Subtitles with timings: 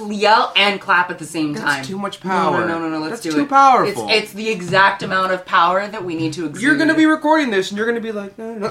[0.00, 1.84] us yell and clap at the same That's time.
[1.84, 2.60] too much power.
[2.60, 2.98] No, no, no, no.
[2.98, 3.32] Let's do it.
[3.32, 3.48] That's do too it.
[3.48, 4.08] powerful.
[4.08, 6.62] It's, it's the exact amount of power that we need to exude.
[6.62, 8.70] You're gonna be recording this, and you're gonna be like, no, no,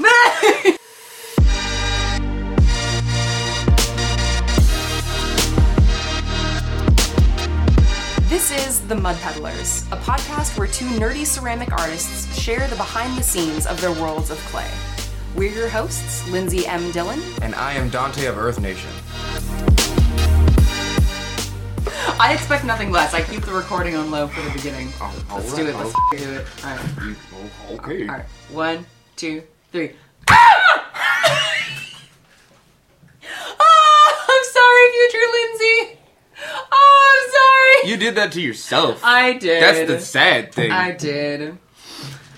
[0.00, 0.76] no.
[8.28, 13.16] This is The Mud Peddlers, a podcast where two nerdy ceramic artists share the behind
[13.16, 14.68] the scenes of their worlds of clay.
[15.36, 16.90] We're your hosts, Lindsey M.
[16.90, 17.20] Dillon.
[17.42, 18.90] and I am Donte of Earth Nation.
[21.86, 23.14] I expect nothing less.
[23.14, 24.90] I keep the recording on low for the beginning.
[25.00, 25.74] Oh, Let's all do it.
[25.76, 26.10] Let's oh.
[26.12, 26.46] f- do it.
[26.64, 27.16] All right.
[27.34, 28.08] Oh, okay.
[28.08, 28.24] All right.
[28.50, 29.92] One, two, three.
[30.28, 30.94] Ah,
[34.28, 35.98] I'm sorry, future Lindsey.
[36.72, 37.90] Oh, I'm sorry.
[37.90, 39.00] You did that to yourself.
[39.04, 39.62] I did.
[39.62, 40.70] That's the sad thing.
[40.70, 41.58] I did.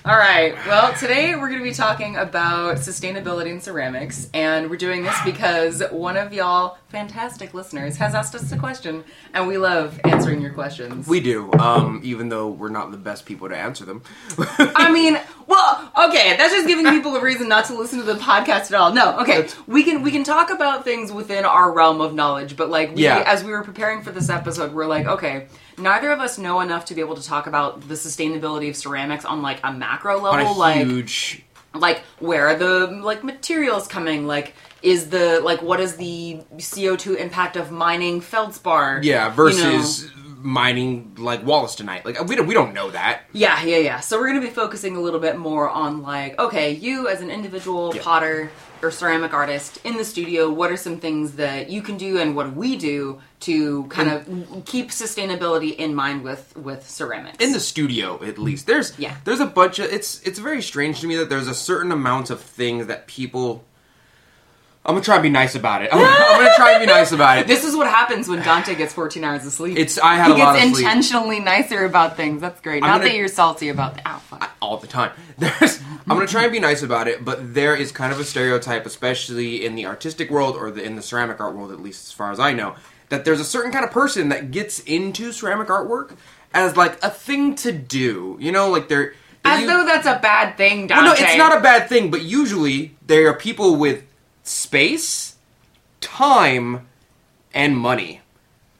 [0.07, 0.55] All right.
[0.65, 5.17] Well, today we're going to be talking about sustainability in ceramics, and we're doing this
[5.25, 9.03] because one of y'all fantastic listeners has asked us a question,
[9.33, 11.09] and we love answering your questions.
[11.09, 14.01] we do, um, even though we're not the best people to answer them.
[14.37, 18.13] I mean, well, okay, that's just giving people a reason not to listen to the
[18.15, 18.93] podcast at all.
[18.93, 22.55] No, okay, That's- we can we can talk about things within our realm of knowledge,
[22.55, 23.23] but like, we, Yeah.
[23.27, 26.85] as we were preparing for this episode, we're like, okay, neither of us know enough
[26.85, 30.55] to be able to talk about the sustainability of ceramics on like a macro level,
[30.57, 31.43] like huge.
[31.73, 34.53] like where are the like materials coming, like.
[34.83, 38.99] Is the like what is the CO two impact of mining feldspar?
[39.01, 39.35] Yeah, you know?
[39.35, 42.05] versus mining like wollastonite.
[42.05, 43.23] Like we don't we don't know that.
[43.33, 43.99] Yeah, yeah, yeah.
[44.01, 47.21] So we're going to be focusing a little bit more on like, okay, you as
[47.21, 48.03] an individual Yeah.
[48.03, 48.51] potter
[48.83, 52.35] or ceramic artist in the studio, what are some things that you can do and
[52.35, 57.37] what do we do to kind of keep sustainability in mind with with ceramics?
[57.39, 58.43] in the studio at mm-hmm.
[58.43, 59.15] least there's Yeah.
[59.25, 62.29] there's a bunch of it's it's very strange to me that there's a certain amount
[62.29, 63.63] of things that people
[64.87, 67.11] i'm gonna try and be nice about it i'm, I'm gonna try and be nice
[67.11, 69.77] about it this is what happens when Donte gets 14 hours of sleep.
[69.77, 72.41] it's i had he a lot gets of sleep intentionally nicer about things.
[72.41, 72.81] That's great.
[72.83, 74.49] I'm Not gonna- that you're salty about the oh, fuck.
[74.61, 77.91] all the time there's i'm gonna try and be nice about it but there is
[77.91, 81.55] kind of a stereotype especially in the artistic world or the, in the ceramic art
[81.55, 82.75] world at least as far as i know
[83.09, 86.15] that there's a certain kind of person that gets into ceramic artwork
[86.53, 89.13] as like a thing to do you know like they're
[89.45, 90.95] As though that's a bad thing, Donte.
[90.97, 94.03] Well, no, it's not a bad thing, but usually there are people with
[94.47, 95.35] space,
[96.01, 96.87] time,
[97.53, 98.21] and money.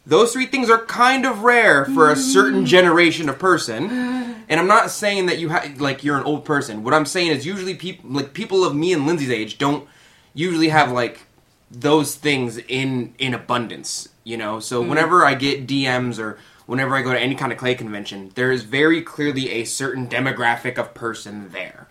[0.06, 3.90] Those three things are kind of rare for a certain generation of person.
[4.50, 6.84] And I'm not saying that you ha- like you're an old person.
[6.84, 9.88] What I'm saying is usually people like people of me and Lindsey's age don't
[10.34, 11.22] usually have like
[11.70, 14.62] those things in in abundance, you know.
[14.62, 14.88] So mm.
[14.88, 18.52] whenever I get DMs or whenever I go to any kind of clay convention, there
[18.52, 21.87] is very clearly a certain demographic of person there.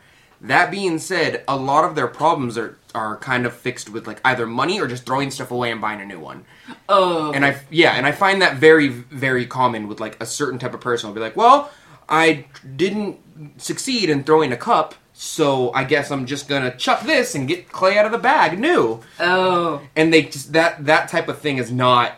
[0.49, 4.21] That being said, a lot of their problems are are kind of fixed with like
[4.25, 6.45] either money or just throwing stuff away and buying a new one.
[6.89, 10.59] Oh, And I yeah, and I find that very very common with like a certain
[10.59, 11.71] type of person I'll be like, "Well,
[12.09, 12.47] I
[12.77, 17.35] didn't succeed in throwing a cup, so I guess I'm just going to chuck this
[17.35, 19.83] and get clay out of the bag new." oh.
[19.95, 22.13] And they just that that type of thing is not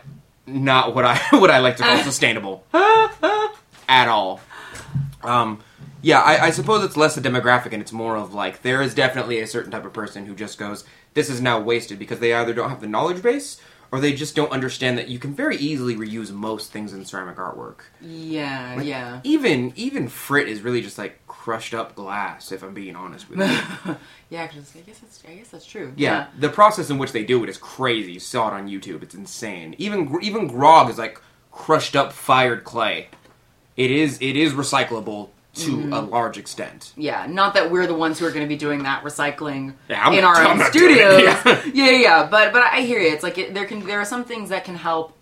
[0.45, 2.63] not what I what I like to call sustainable
[3.87, 4.39] at all.
[5.23, 5.61] Um
[6.01, 8.93] yeah, I, I suppose it's less a demographic and it's more of like there is
[8.93, 10.83] definitely a certain type of person who just goes,
[11.13, 13.59] This is now wasted because they either don't have the knowledge base
[13.91, 17.37] or they just don't understand that you can very easily reuse most things in ceramic
[17.37, 17.77] artwork.
[18.01, 19.19] Yeah, Like, yeah.
[19.23, 23.39] Even even frit is really just like crushed up glass, if I'm being honest with
[23.39, 23.95] you.
[24.29, 25.91] Yeah, because I guess that's I guess that's true.
[25.97, 28.11] yeah, the process in which they do it is crazy.
[28.11, 29.73] You saw it on YouTube; it's insane.
[29.79, 31.19] Even even grog is like
[31.51, 33.07] crushed up fired clay.
[33.75, 35.93] It is it is recyclable to Mm-hmm.
[35.93, 36.93] a large extent.
[36.95, 40.11] Yeah, not that we're the ones who are going to be doing that recycling Yeah,
[40.11, 41.21] in our I'm own studios.
[41.23, 41.61] yeah.
[41.73, 43.11] yeah, yeah, but but I hear you.
[43.11, 45.17] It's like it, there can there are some things that can help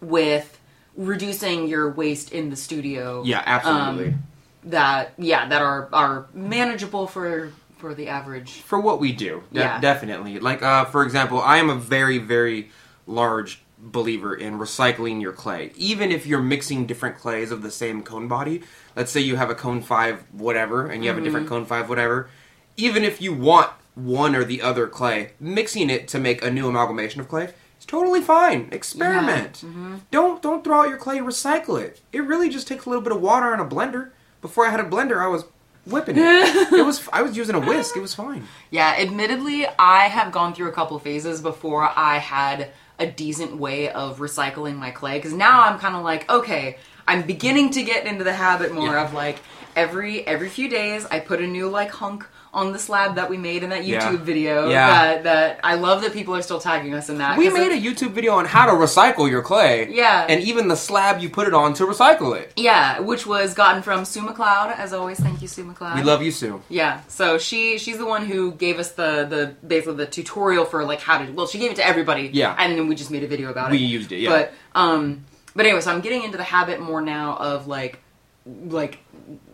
[0.00, 0.58] with
[0.96, 3.22] reducing your waste in the studio.
[3.24, 4.08] Yeah, absolutely.
[4.14, 4.22] Um,
[4.64, 8.60] that yeah that are are manageable for for the average.
[8.62, 9.42] for what we do.
[9.52, 9.80] De- Yeah.
[9.80, 10.38] definitely.
[10.38, 12.70] Like, uh, for example, I am a very, very
[13.06, 15.72] large believer in recycling your clay.
[15.76, 18.60] Even if you're mixing different clays of the same cone body,
[18.96, 21.54] let's say you have a cone 5 whatever, and you have a different Mm-hmm.
[21.54, 22.28] cone 5 whatever,
[22.76, 26.68] even if you want one or the other clay, mixing it to make a new
[26.68, 28.68] amalgamation of clay is totally fine.
[28.72, 29.54] Experiment.
[29.54, 29.96] Mm-hmm.
[30.10, 32.00] Don't don't throw out your clay, recycle it.
[32.12, 34.10] It really just takes a little bit of water and a blender.
[34.40, 35.44] Before I had a blender, I was
[35.86, 36.22] whipping it.
[36.72, 37.96] it was I was using a whisk.
[37.96, 38.46] It was fine.
[38.70, 43.90] Yeah, admittedly, I have gone through a couple phases before I had a decent way
[43.90, 46.76] of recycling my clay because now I'm kind of like, okay,
[47.08, 49.04] I'm beginning to get into the habit more Yeah.
[49.04, 49.38] of like
[49.76, 53.36] every every few days I put a new like hunk on the slab that we
[53.36, 54.16] made in that YouTube Yeah.
[54.16, 54.68] video.
[54.68, 54.88] Yeah.
[54.88, 57.38] That that I love that people are still tagging us in that.
[57.38, 59.86] We made a YouTube video on how to recycle your clay.
[59.88, 60.26] Yeah.
[60.28, 62.52] And even the slab you put it on to recycle it.
[62.56, 64.76] yeah, which was gotten from Sue McLeod.
[64.76, 65.94] As always, thank you, Sue McLeod.
[65.94, 66.60] We love you, Sue.
[66.68, 70.84] Yeah, so she she's the one who gave us the the basically the tutorial for
[70.84, 71.30] like how to.
[71.30, 72.30] Well, she gave it to everybody.
[72.32, 72.56] Yeah.
[72.58, 73.80] and then we just made a video about We it.
[73.82, 74.30] We used it, yeah.
[74.30, 75.24] But um,
[75.60, 77.98] but anyway, so I'm getting into the habit more now of like
[78.46, 78.96] like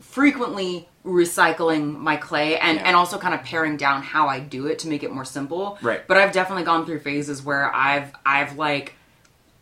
[0.00, 2.84] frequently recycling my clay and Yeah.
[2.86, 5.78] and also kind of paring down how I do it to make it more simple.
[5.82, 6.06] Right.
[6.06, 8.92] But I've definitely gone through phases where I've I've like.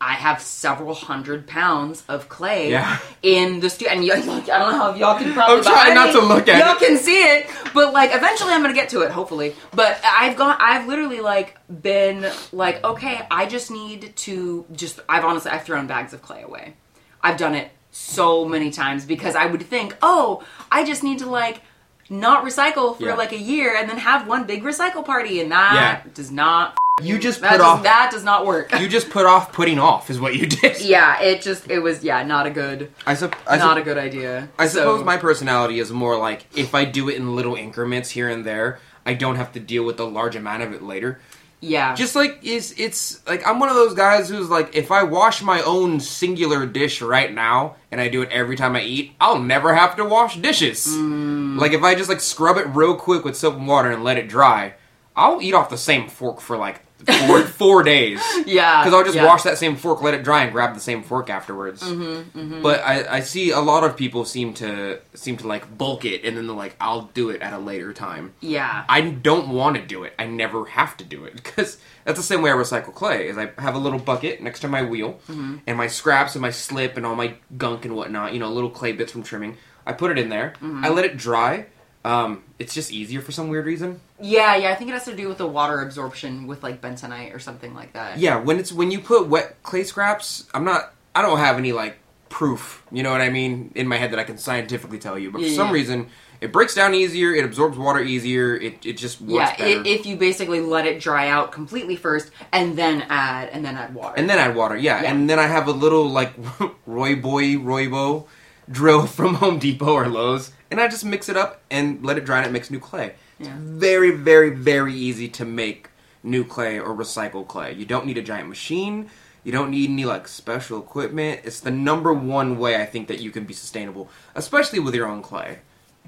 [0.07, 2.99] I have several hundred pounds of clay Yeah.
[3.23, 4.13] in the studio, and y-
[4.53, 5.57] I don't know how y'all can probably.
[5.57, 6.79] I'm trying not me, to look at y'all it.
[6.87, 9.55] can see it, but like eventually I'm gonna get to it, hopefully.
[9.73, 14.99] But I've gone, I've literally like been like, okay, I just need to just.
[15.09, 16.75] I've honestly, I've thrown bags of clay away.
[17.23, 21.25] I've done it so many times because I would think, oh, I just need to
[21.29, 21.61] like
[22.09, 23.15] not recycle for Yeah.
[23.15, 25.73] like a year and then have one big recycle party, and that
[26.05, 26.11] Yeah.
[26.13, 26.77] does not.
[27.03, 27.83] You just That put does, off.
[27.83, 28.71] that does not work.
[28.79, 30.79] You just put off putting off, is what you did.
[30.81, 33.81] yeah, it just it was yeah not a good I, sup- I, not sup- a
[33.81, 34.47] good idea.
[34.57, 38.11] I So- suppose my personality is more like if I do it in little increments
[38.11, 41.19] here and there, I don't have to deal with a large amount of it later.
[41.59, 45.03] yeah Just like is it's like I'm one of those guys who's like if I
[45.03, 49.11] wash my own singular dish right now and I do it every time I eat,
[49.19, 50.87] I'll never have to wash dishes.
[50.87, 51.59] Mm.
[51.59, 54.17] Like if I just like scrub it real quick with soap and water and let
[54.17, 54.75] it dry,
[55.13, 56.83] I'll eat off the same fork for like
[57.27, 58.19] four four days.
[58.45, 59.25] yeah Because I'll just yeah.
[59.25, 61.83] wash that same fork, let it dry, and grab the same fork afterwards.
[61.83, 66.05] Mm-hmm, But I, I see a lot of people seem to seem to like bulk
[66.05, 68.85] it, and then they're like, "I'll do it at a later time." Yeah.
[68.87, 70.13] I don't want to do it.
[70.17, 73.27] I never have to do it because that's the same way I recycle clay.
[73.27, 75.57] Is I have a little bucket next to my wheel, Mm-hmm.
[75.67, 78.33] and my scraps and my slip and all my gunk and whatnot.
[78.33, 79.57] You know, little clay bits from trimming.
[79.85, 80.53] I put it in there.
[80.61, 80.83] Mm-hmm.
[80.85, 81.67] I let it dry.
[82.05, 83.99] Um, it's just easier for some weird reason.
[84.21, 87.33] Yeah, yeah, I think it has to do with the water absorption with like bentonite
[87.35, 88.19] or something like that.
[88.19, 90.93] Yeah, when it's when you put wet clay scraps, I'm not.
[91.15, 91.97] I don't have any like
[92.29, 92.83] proof.
[92.91, 95.31] You know what I mean in my head that I can scientifically tell you.
[95.31, 95.73] But for Yeah, some yeah.
[95.73, 96.07] reason,
[96.41, 97.33] it breaks down easier.
[97.33, 98.55] It absorbs water easier.
[98.55, 99.79] It it just works Yeah, better.
[99.81, 103.75] i- if you basically let it dry out completely first and then add and then
[103.77, 104.13] add water.
[104.17, 104.77] and then add water.
[104.77, 105.01] Yeah.
[105.01, 105.11] Yeah.
[105.11, 106.33] and then I have a little like
[106.85, 108.27] Roy Boy Roybo
[108.69, 112.25] drill from Home Depot or Lowe's, and I just mix it up and let it
[112.25, 113.15] dry, and it makes new clay.
[113.39, 115.89] It's very very very easy to make
[116.23, 117.73] new clay or recycle clay.
[117.73, 119.09] You don't need a giant machine.
[119.43, 121.41] You don't need any like special equipment.
[121.43, 125.07] It's the number one way I think that you can be sustainable, especially with your
[125.07, 125.59] own clay.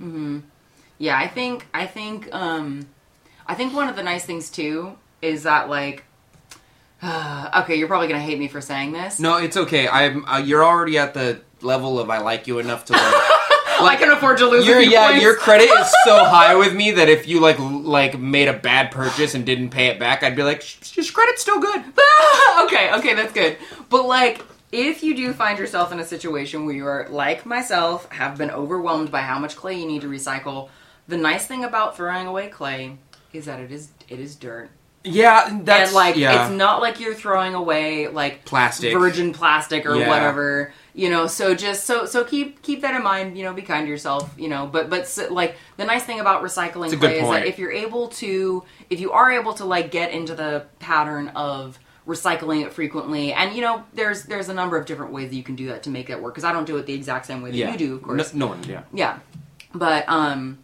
[0.02, 0.44] Mhm.
[0.98, 2.88] yeah, I think I think um
[3.46, 6.04] I think one of the nice things too is that like
[7.04, 9.20] okay, you're probably gonna hate me for saying this.
[9.20, 9.88] No, it's okay.
[9.88, 10.26] I'm.
[10.26, 13.02] Uh, you're already at the level of I like you enough to like.
[13.80, 14.66] I can afford to lose.
[14.66, 15.24] Your yeah, points.
[15.24, 18.92] your credit is so high with me that if you like like made a bad
[18.92, 21.80] purchase and didn't pay it back, I'd be like, "Sh- your credit's still good.
[22.62, 23.58] okay, okay, that's good.
[23.90, 28.10] But like, if you do find yourself in a situation where you are like myself,
[28.12, 30.70] have been overwhelmed by how much clay you need to recycle,
[31.08, 32.98] the nice thing about throwing away clay
[33.34, 34.70] is that it is it is dirt.
[35.04, 36.48] Yeah, that's and like yeah.
[36.48, 38.94] it's not like you're throwing away like Plastic.
[38.94, 40.10] virgin plastic or Yeah.
[40.10, 43.62] whatever you know so just so so keep keep that in mind you know be
[43.62, 46.94] kind to yourself you know but but s like the nice thing about recycling It's
[46.94, 49.92] a good clay is that if you're able to if you are able to like
[49.92, 51.78] get into the pattern of
[52.08, 55.44] recycling it frequently and you know there's there's a number of different ways that you
[55.44, 57.42] can do that to make that work because i don't do it the exact same
[57.44, 57.72] way that yeah.
[57.72, 58.64] you do of course No, no one.
[58.64, 58.82] Yeah.
[58.94, 59.20] yeah.
[59.74, 60.58] But um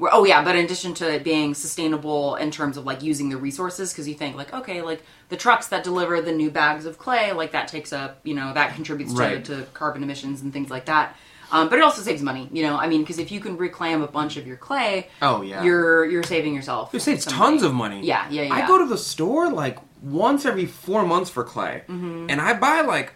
[0.00, 3.36] oh yeah, but in addition to it being sustainable in terms of like using the
[3.36, 6.98] resources because you think like okay, like the trucks that deliver the new bags of
[6.98, 9.44] clay, like that takes up, you know, that contributes to, Right.
[9.46, 11.16] to carbon emissions and things like that.
[11.50, 12.76] Um, but it also saves money, you know.
[12.76, 15.62] I mean, because if you can reclaim a bunch of your clay, Oh yeah.
[15.64, 16.94] you're you're saving yourself.
[16.94, 17.66] It saves tons money.
[17.66, 18.00] of money.
[18.06, 18.52] Yeah, yeah, yeah.
[18.54, 22.26] I go to the store like once every four months for clay, Mm-hmm.
[22.28, 23.14] and I buy like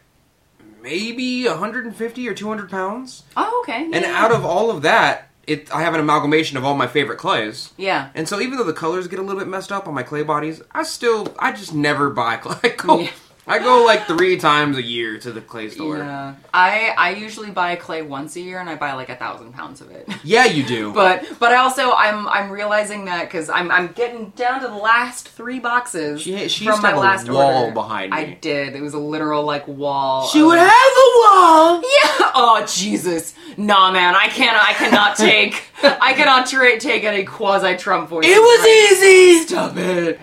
[0.80, 3.22] maybe 150 or 200 pounds.
[3.36, 3.84] Oh, okay.
[3.84, 4.24] And yeah.
[4.24, 7.72] out of all of that, it I have an amalgamation of all my favorite clays.
[7.76, 10.02] yeah, And so even though the colors get a little bit messed up on my
[10.02, 12.58] clay bodies, I still I just never buy clay.
[12.72, 13.10] I go, Yeah.
[13.44, 15.98] I go like three times a year to the clay store.
[15.98, 16.36] Yeah.
[16.54, 19.80] I I usually buy clay once a year, and I buy like a thousand pounds
[19.80, 20.08] of it.
[20.24, 20.92] Yeah, you do.
[20.92, 24.74] But but I also I'm I'm realizing that because I'm I'm getting down to the
[24.76, 27.74] last three boxes She- she from my last wall order.
[27.74, 28.16] behind me.
[28.16, 28.76] I did.
[28.76, 30.28] It was a literal like wall.
[30.28, 31.80] she of- would have a wall.
[31.82, 32.30] Yeah.
[32.34, 33.34] Oh Jesus.
[33.58, 34.14] Nah, man.
[34.14, 34.56] I can't.
[34.56, 35.64] I cannot take.
[35.82, 38.24] I cannot tra- take any quasi Trump voice.
[38.26, 39.46] It was easy.
[39.46, 40.20] Stop it.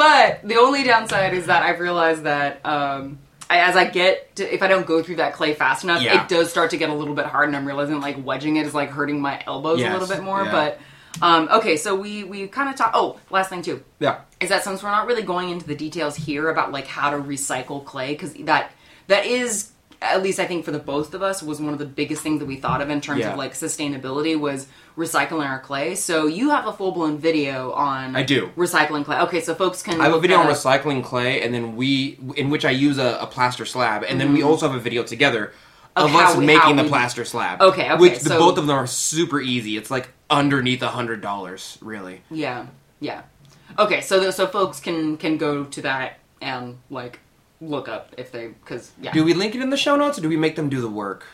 [0.00, 3.18] But the only downside is that I've realized that um,
[3.50, 6.22] I, as I get to, if I don't go through that clay fast enough, Yeah.
[6.22, 8.64] it does start to get a little bit hard, and I'm realizing like wedging it
[8.66, 10.42] is like hurting my elbows a little bit more.
[10.44, 10.50] yeah.
[10.52, 10.78] But
[11.22, 12.92] um, okay, so we we kind of talk.
[12.94, 14.20] Oh, last thing too Yeah.
[14.40, 17.18] is that since we're not really going into the details here about like how to
[17.18, 18.70] recycle clay because that
[19.08, 21.84] that is at least I think for the both of us was one of the
[21.84, 23.32] biggest things that we thought of in terms Yeah.
[23.32, 24.66] of like sustainability was
[24.96, 25.94] recycling our clay.
[25.94, 28.50] So you have a full blown video on I do.
[28.56, 29.18] recycling clay.
[29.20, 30.52] Okay, so folks can I have a video on up.
[30.56, 34.32] recycling clay, and then we, in which I use a, a plaster slab, and then
[34.32, 34.48] we mm-hmm.
[34.48, 35.52] also have a video together
[35.96, 37.60] Of of, us we- making the we- plaster slab.
[37.62, 39.76] Okay, okay, Which the, so- both of them are super easy.
[39.76, 42.22] It's like underneath a hundred dollars, really.
[42.30, 42.66] Yeah,
[43.00, 43.22] yeah.
[43.78, 47.20] Okay, so th- so folks can can go to that and like
[47.60, 49.12] look up if they because yeah.
[49.12, 50.88] Do we link it in the show notes, or do we make them do the
[50.90, 51.24] work?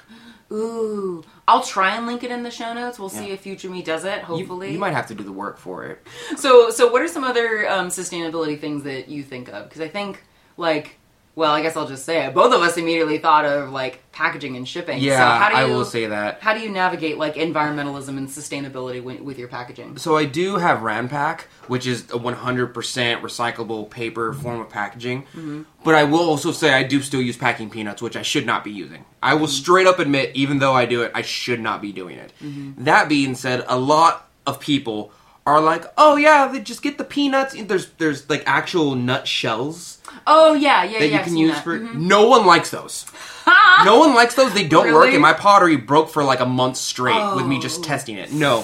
[0.53, 2.99] Ooh, I'll try and link it in the show notes.
[2.99, 4.19] We'll see if Future Me does it.
[4.19, 6.07] You, Hopefully, you might have to do the work for it.
[6.37, 9.65] So, so what are some other um, sustainability things that you think of?
[9.65, 10.23] Because I think,
[10.57, 10.96] like,
[11.37, 12.35] well, I guess I'll just say it.
[12.35, 14.99] Both of us immediately thought of like packaging and shipping.
[14.99, 16.41] Yeah, so how do you, I will say that.
[16.41, 19.99] How do you navigate like environmentalism and sustainability with, with your packaging?
[19.99, 25.25] So I do have Ranpak, which is a 100% recyclable paper form of packaging.
[25.25, 25.65] Mm-hmm.
[25.85, 28.65] But I will also say I do still use packing peanuts, which I should not
[28.65, 29.05] be using.
[29.23, 32.17] I will straight up admit, even though I do it, I should not be doing
[32.17, 32.33] it.
[32.43, 32.85] Mm-hmm.
[32.85, 35.13] That being said, a lot of people
[35.45, 39.96] are like, "Oh yeah, they just get the peanuts." There's there's like actual nut shells
[40.27, 41.19] Oh yeah, yeah, that yeah.
[41.19, 41.65] you can use that.
[41.65, 41.79] for.
[41.79, 41.95] Mhm.
[41.95, 43.07] No one likes those.
[43.85, 44.53] no one likes those.
[44.55, 45.15] They don't work, Really?
[45.15, 47.85] and my pottery broke for like a month straight with me just Oh.
[47.85, 48.33] testing it.
[48.33, 48.61] No,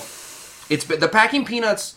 [0.69, 1.95] it's the packing peanuts.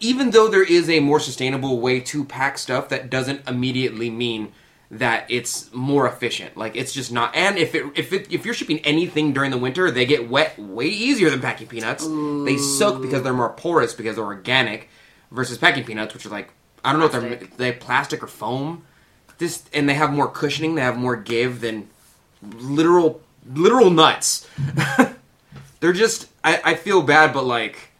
[0.00, 4.50] Even though there is a more sustainable way to pack stuff, that doesn't immediately mean
[4.90, 6.56] that it's more efficient.
[6.56, 7.34] Like it's just not.
[7.36, 10.58] And if it if it if you're shipping anything during the winter, they get wet
[10.58, 12.04] way easier than packing peanuts.
[12.44, 14.88] They soak because they're more porous because they're organic,
[15.30, 16.52] versus packing peanuts, which are like
[16.84, 17.56] I don't know if they're Plastic.
[17.56, 18.84] they plastic or foam.
[19.38, 20.74] This and they have more cushioning.
[20.74, 21.88] They have more give than
[22.42, 24.48] literal literal nuts.
[25.80, 27.90] They're just I, I feel bad, but like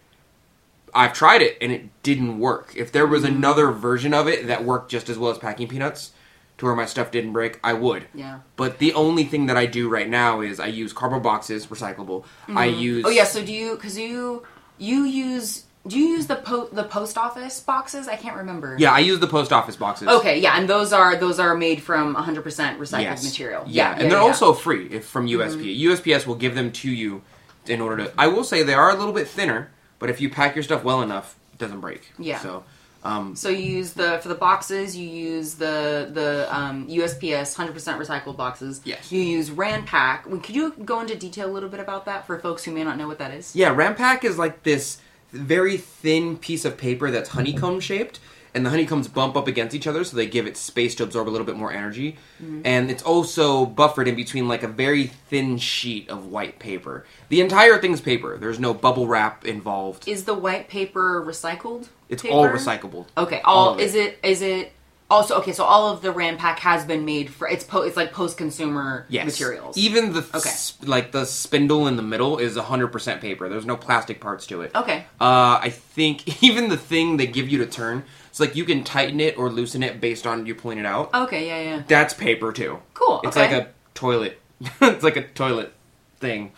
[0.94, 2.74] I've tried it and it didn't work.
[2.76, 3.36] If there was mm-hmm.
[3.36, 6.12] another version of it that worked just as well as packing peanuts,
[6.58, 8.06] to where my stuff didn't break, I would.
[8.14, 8.40] Yeah.
[8.54, 12.24] But the only thing that I do right now is I use cardboard boxes, recyclable.
[12.48, 12.58] I mm-hmm.
[12.58, 13.24] oh, use Oh yeah.
[13.24, 13.74] So do you?
[13.74, 14.44] Because you
[14.78, 18.06] you use do you use the po- the post office boxes?
[18.08, 18.76] I can't remember.
[18.78, 20.08] yeah I use the post office boxes.
[20.08, 20.38] Okay.
[20.40, 22.42] Yeah, and those are those are made from 100%
[22.78, 23.24] recycled Yes.
[23.24, 23.64] material.
[23.66, 25.80] Yeah, and they're also free if from USP.
[25.80, 27.22] USPS will give them to you
[27.66, 28.12] in order to.
[28.16, 30.84] I will say they are a little bit thinner, but if you pack your stuff
[30.84, 32.12] well enough, it doesn't break.
[32.18, 32.38] Yeah.
[32.38, 32.62] So,
[33.04, 34.96] um, So you use the for the boxes.
[34.96, 38.80] You use the the um, USPS 100% recycled boxes.
[38.84, 39.10] Yes.
[39.10, 40.26] You use Ranpak.
[40.26, 42.84] Well, Could you go into detail a little bit about that for folks who may
[42.84, 43.56] not know what that is?
[43.56, 44.98] yeah, Ranpak is like this
[45.32, 48.20] very thin piece of paper that's honeycomb shaped,
[48.54, 51.28] and the honeycombs bump up against each other, so they give it space to absorb
[51.28, 52.16] a little bit more energy.
[52.42, 52.60] Mm-hmm.
[52.64, 57.06] And it's also buffered in between like a very thin sheet of white paper.
[57.30, 58.36] The entire thing's paper.
[58.36, 60.06] There's no bubble wrap involved.
[60.06, 61.88] Is the white paper recycled?
[62.08, 62.34] It's paper?
[62.34, 63.06] all recyclable.
[63.16, 63.40] Okay.
[63.42, 64.72] All, All is it is it
[65.12, 65.52] also okay?
[65.52, 69.06] So all of the Ranpak has been made for it's po- it's like post consumer
[69.08, 69.26] Yes.
[69.26, 69.76] materials.
[69.76, 70.50] Even the Okay.
[70.50, 73.48] sp- like the spindle in the middle is 100% paper.
[73.48, 74.72] There's no plastic parts to it.
[74.74, 75.04] okay.
[75.20, 78.82] Uh, I think even the thing they give you to turn, it's like you can
[78.82, 81.12] tighten it or loosen it based on you pulling it out.
[81.14, 81.46] Okay.
[81.46, 81.60] Yeah.
[81.76, 81.82] Yeah.
[81.86, 82.78] That's paper too.
[82.94, 83.20] Cool.
[83.24, 83.54] It's okay.
[83.56, 84.40] like a toilet.
[84.80, 85.72] it's like a toilet
[86.18, 86.52] thing.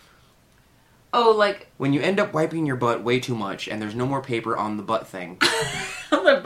[1.14, 4.04] Oh like When you end up wiping your butt way too much and there's no
[4.04, 5.38] more paper on the butt thing.
[6.12, 6.42] like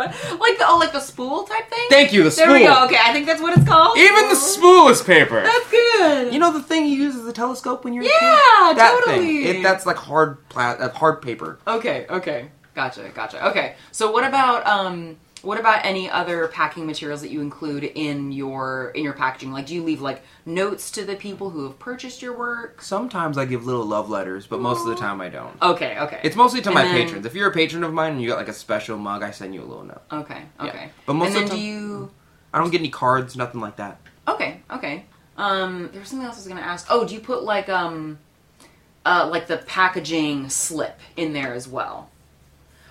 [0.59, 1.87] the oh like the spool type thing.
[1.89, 2.75] Thank you, the There we spool.
[2.75, 2.85] go.
[2.87, 3.99] Okay, I think that's what it's called.
[3.99, 5.43] Even the spool is paper.
[5.43, 6.33] That's good.
[6.33, 8.73] You know the thing you use as a telescope when you're a Yeah?
[8.75, 9.45] That totally.
[9.45, 9.57] thing.
[9.57, 11.59] It, that's like hard pla- uh, hard paper.
[11.67, 12.51] Okay, okay.
[12.75, 13.45] Gotcha, gotcha.
[13.49, 13.75] Okay.
[13.91, 18.91] So what about um what about any other packing materials that you include in your
[18.95, 19.53] in your packaging?
[19.53, 22.83] Like do you leave like notes to the people who have purchased your work?
[22.83, 25.61] Sometimes I give little love letters, but most of the time I don't.
[25.63, 26.21] Okay, okay.
[26.23, 27.27] It's mostly to And my then- patrons.
[27.27, 29.55] If you're a patron of mine and you got like a special mug, I send
[29.55, 30.03] you a little note.
[30.13, 30.91] Okay, okay.
[31.07, 31.67] But most and of then the do time-
[32.01, 32.11] you
[32.55, 34.01] I don't get any cards, nothing like that.
[34.27, 35.05] Okay, okay.
[35.37, 36.87] Um there was something else I was gonna ask.
[36.91, 38.19] Oh, do you put like um
[39.07, 42.11] uh like the packaging slip in there as well?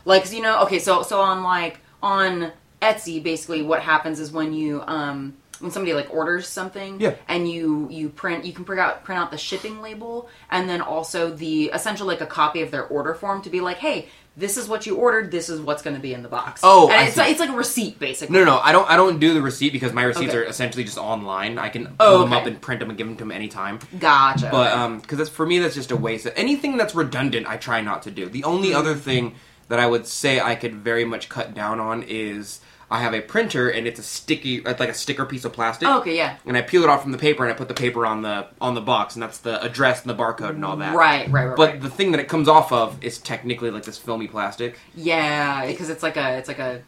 [0.06, 4.32] Like 'cause, you know, okay, so so on like on Etsy, basically what happens is
[4.32, 7.16] when you um when somebody like orders something Yeah.
[7.28, 10.82] and you you print you can print out print out the shipping label and then
[10.82, 14.56] also the essential like a copy of their order form to be like hey this
[14.56, 17.02] is what you ordered this is what's going to be in the box Oh, and
[17.02, 17.22] I it's, see.
[17.22, 18.88] like, it's like a receipt basically No, no, no, I don't.
[18.88, 20.38] I don't do the receipt because my receipts Okay.
[20.38, 21.58] are essentially just online.
[21.58, 23.80] I can pull Oh, them up and print them and give them to them anytime.
[23.98, 26.28] gotcha But um, because that's for me, that's just a waste.
[26.36, 28.30] Anything that's redundant, I try not to do.
[28.30, 28.78] The only Mm-hmm.
[28.78, 29.34] other thing
[29.68, 33.20] that I would say I could very much cut down on is I have a
[33.20, 35.88] printer and it's a sticky, it's like a sticker piece of plastic.
[35.88, 36.38] Oh, okay, yeah.
[36.46, 38.48] And I peel it off from the paper and I put the paper on the
[38.62, 40.96] on the box and that's the address and the barcode and all that.
[40.96, 41.58] Right, right, right.
[41.58, 41.82] But right.
[41.82, 44.80] the thing that it comes off of is technically like this filmy plastic.
[44.96, 46.82] yeah, because it's like a it's like a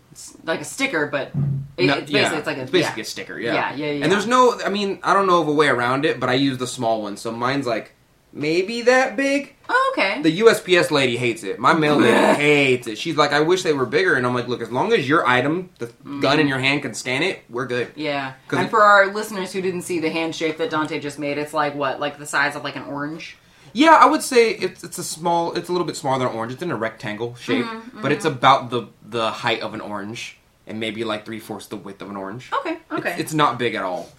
[0.46, 1.32] like a sticker, but
[1.76, 3.06] it, No, it's basically yeah, it's like a it's basically yeah.
[3.06, 3.40] a sticker.
[3.40, 3.54] Yeah.
[3.54, 4.04] Yeah, yeah, yeah.
[4.04, 6.34] And there's no, I mean, I don't know of a way around it, but I
[6.34, 7.94] use the small one, so mine's like
[8.32, 9.56] maybe that big.
[9.68, 10.22] Oh, okay.
[10.22, 11.60] The USPS lady hates it.
[11.60, 12.98] My mail lady hates it.
[12.98, 15.28] She's like, I wish they were bigger, and I'm like, look, as long as your
[15.28, 15.88] item, the
[16.22, 17.92] gun in your hand, can scan it, we're good.
[17.96, 18.34] Yeah.
[18.52, 21.54] And for our listeners who didn't see the hand shape that Donte just made, it's
[21.54, 23.38] like what, like the size of like an orange.
[23.74, 26.54] Yeah, I would say it's it's a small, it's a little bit smaller than orange.
[26.54, 30.40] It's in a rectangle shape, Mm-hmm, but it's about the the height of an orange,
[30.66, 32.50] and maybe like three fourths the width of an orange.
[32.52, 32.80] Okay.
[32.92, 33.12] Okay.
[33.12, 34.10] It's, it's not big at all.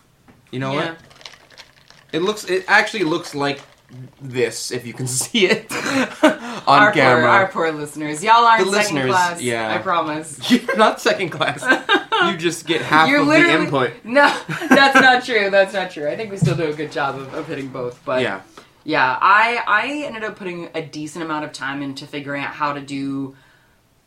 [0.53, 0.91] You know yeah.
[0.91, 0.99] what?
[2.13, 2.45] It looks.
[2.45, 3.61] It actually looks like
[4.21, 7.23] this if you can see it on our camera.
[7.23, 8.23] Poor, our poor listeners.
[8.23, 9.43] Y'all aren't The second listeners, class.
[9.43, 9.75] yeah.
[9.75, 10.51] I promise.
[10.51, 11.63] You're not second class.
[12.31, 13.93] you just get half You're of the input.
[14.05, 14.33] No,
[14.69, 15.51] that's not true.
[15.51, 16.09] That's not true.
[16.09, 18.01] I think we still do a good job of, of hitting both.
[18.05, 18.43] But Yeah.
[18.85, 22.73] yeah, I I ended up putting a decent amount of time into figuring out how
[22.75, 23.35] to do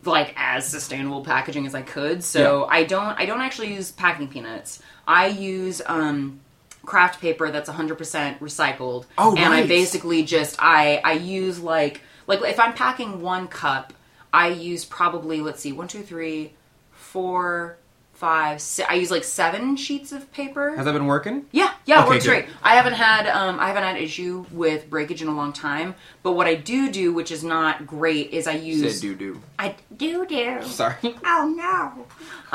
[0.06, 2.24] like as sustainable packaging as I could.
[2.24, 4.82] So I don't I don't actually use packing peanuts.
[5.08, 6.40] I use um
[6.86, 9.06] craft paper that's 100% recycled.
[9.18, 13.94] Oh, and I basically just I I use like like if I'm packing one cup,
[14.34, 16.54] I use probably let's see, one, two, three,
[16.92, 17.78] four,
[18.24, 18.88] five, six.
[18.89, 20.77] I use like seven sheets of paper.
[20.77, 21.46] Has that been working?
[21.51, 22.46] Yeah, yeah, it Okay, works good.
[22.46, 22.46] great.
[22.63, 25.94] I haven't had um, I haven't had an issue with breakage in a long time.
[26.24, 29.42] But what I do do, which is not great, is I use Said doo doo.
[29.60, 30.62] I do do.
[30.63, 30.96] Sorry.
[31.25, 32.06] Oh no.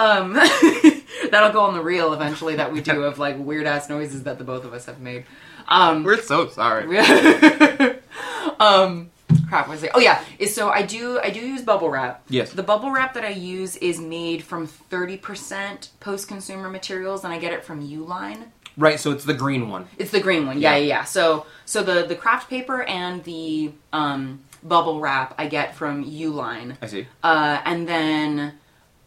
[0.03, 0.33] Um,
[1.31, 4.39] that'll go on the reel eventually that we do of like weird ass noises that
[4.39, 5.27] the both of us have made.
[5.67, 6.97] Um, We're so sorry.
[8.59, 9.11] um,
[9.49, 9.69] crap.
[9.69, 9.91] Was it?
[9.95, 10.23] Oh yeah.
[10.39, 12.23] Is so I do I do use bubble wrap.
[12.29, 12.53] Yes.
[12.53, 17.33] The bubble wrap that I use is made from thirty percent post consumer materials, and
[17.33, 18.45] I get it from Uline.
[18.77, 19.89] Right, so it's the green one.
[19.99, 20.61] It's the green one.
[20.61, 20.77] Yeah, Yeah.
[20.79, 21.05] yeah, yeah.
[21.05, 26.77] So so the the craft paper and the um, bubble wrap I get from Uline.
[26.81, 27.07] I see.
[27.23, 28.55] Uh, and then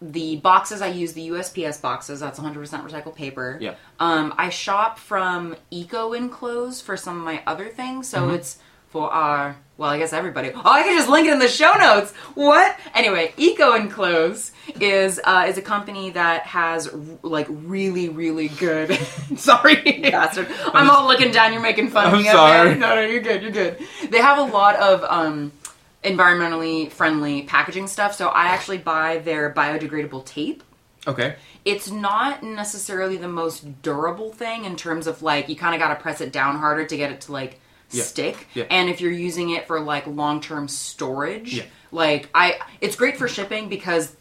[0.01, 2.19] the boxes I use the USPS boxes.
[2.21, 3.59] That's 100% recycled paper.
[3.61, 3.75] Yeah.
[3.99, 8.35] Um, I shop from EcoEnclose for some of my other things, so Mm-hmm.
[8.35, 8.57] it's
[8.91, 10.51] for our well, I guess everybody.
[10.53, 12.11] Oh, I can just link it in the show notes.
[12.35, 12.77] What?
[12.93, 18.93] Anyway, EcoEnclose is uh, is a company that has r- like really really good.
[19.37, 20.01] Sorry.
[20.11, 20.49] bastard.
[20.73, 21.53] I'm all looking down.
[21.53, 22.27] You're making fun of I'm me.
[22.29, 22.69] up sorry.
[22.69, 22.77] there.
[22.77, 23.41] No, no, you're good.
[23.41, 23.79] You're good.
[24.09, 25.51] They have a lot of um,
[26.03, 28.13] environmentally friendly packaging stuff.
[28.13, 30.63] So I actually buy their biodegradable tape.
[31.07, 31.35] Okay.
[31.65, 35.89] It's not necessarily the most durable thing in terms of like you kind of got
[35.95, 37.59] to press it down harder to get it to like
[37.93, 38.03] Yeah.
[38.03, 38.47] stick.
[38.53, 38.65] Yeah.
[38.69, 41.63] And if you're using it for like long-term storage, Yeah.
[41.91, 44.15] like I it's great for shipping because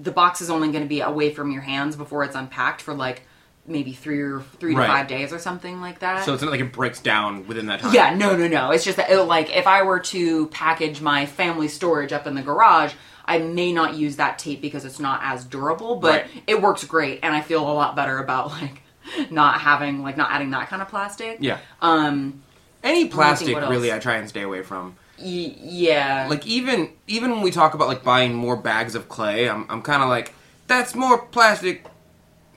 [0.00, 2.94] the box is only going to be away from your hands before it's unpacked for
[2.94, 3.22] like
[3.68, 4.86] maybe 3 or 3 Right.
[4.86, 6.24] to 5 days or something like that.
[6.24, 7.92] So it's not like it breaks down within that time.
[7.94, 8.70] Yeah, no, no, no.
[8.70, 12.36] It's just that, it, like, if I were to package my family storage up in
[12.36, 12.92] the garage,
[13.24, 16.42] I may not use that tape because it's not as durable, but Right.
[16.46, 18.82] it works great, and I feel a lot better about like
[19.32, 21.38] not having like not adding that kind of plastic.
[21.40, 21.58] Yeah.
[21.82, 22.42] Um.
[22.82, 24.96] Any plastic, really, I try and stay away from.
[25.18, 26.26] Y- yeah.
[26.28, 29.82] Like even even when we talk about like buying more bags of clay, I'm I'm
[29.82, 30.34] kind of like
[30.66, 31.86] that's more plastic.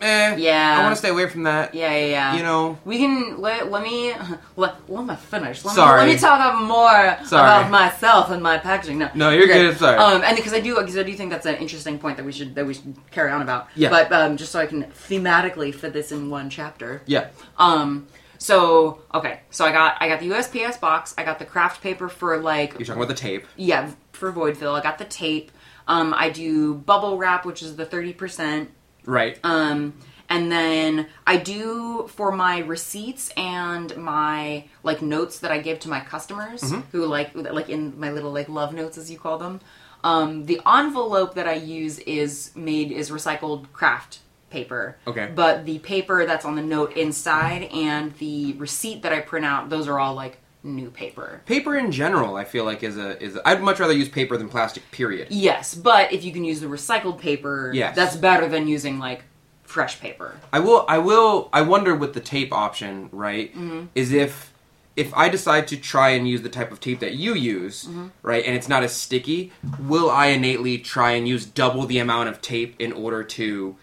[0.02, 0.36] Eh.
[0.38, 0.78] Yeah.
[0.80, 1.76] I want to stay away from that.
[1.76, 2.36] yeah, yeah, yeah.
[2.38, 2.78] You know.
[2.86, 4.14] we can let, let me
[4.56, 5.66] let, let me finish.
[5.66, 6.02] Let Sorry.
[6.02, 7.44] Me, let me talk up more Sorry.
[7.66, 8.98] about myself and my packaging.
[9.00, 9.78] No, No, you're good.
[9.78, 9.98] Sorry.
[9.98, 12.32] Um, and because I do, because I do think that's an interesting point that we
[12.32, 13.68] should that we should carry on about.
[13.76, 13.90] Yeah.
[13.90, 17.02] But um, just so I can thematically fit this in one chapter.
[17.06, 17.28] Yeah.
[17.58, 18.08] Um.
[18.40, 19.42] So okay.
[19.52, 21.14] So I got I got the USPS box.
[21.18, 23.46] I got the craft paper for like You're talking about the tape.
[23.58, 24.74] yeah for void fill.
[24.76, 25.52] I got the tape.
[25.88, 26.14] Um.
[26.18, 28.72] I do bubble wrap, which is the thirty percent.
[29.06, 29.38] Right.
[29.44, 29.94] Um,
[30.30, 35.90] and then I do for my receipts and my like notes that I give to
[35.90, 36.82] my customers Mm-hmm.
[36.92, 39.60] who like like in my little like love notes as you call them.
[40.02, 44.98] Um, the envelope that I use is made is recycled craft paper.
[45.08, 45.30] Okay.
[45.34, 49.70] But the paper that's on the note inside and the receipt that I print out,
[49.70, 51.42] those are all like new paper.
[51.46, 53.40] paper in general, I feel like is a is.
[53.46, 54.90] I'd much rather use paper than plastic.
[54.92, 55.28] Period.
[55.32, 57.96] Yes, but if you can use the recycled paper, Yes.
[57.96, 59.24] that's better than using like
[59.64, 60.36] fresh paper.
[60.52, 60.84] I will.
[60.90, 61.48] I will.
[61.54, 63.52] I wonder with the tape option, right?
[63.56, 63.86] Mm-hmm.
[63.96, 64.52] Is if
[64.98, 68.08] if I decide to try and use the type of tape that you use, Mm-hmm.
[68.22, 72.28] right, and it's not as sticky, will I innately try and use double the amount
[72.28, 73.78] of tape in order to